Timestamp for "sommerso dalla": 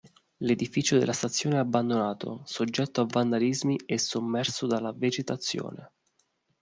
3.99-4.93